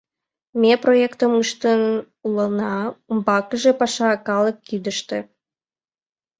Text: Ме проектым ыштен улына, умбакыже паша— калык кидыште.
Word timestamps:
Ме 0.61 0.71
проектым 0.83 1.31
ыштен 1.43 1.81
улына, 2.27 2.75
умбакыже 3.09 3.71
паша— 3.79 4.11
калык 4.27 4.57
кидыште. 4.67 5.19